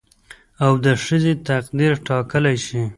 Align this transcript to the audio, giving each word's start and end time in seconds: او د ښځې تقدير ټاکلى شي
او 0.65 0.73
د 0.85 0.87
ښځې 1.05 1.33
تقدير 1.47 1.93
ټاکلى 2.07 2.55
شي 2.65 2.81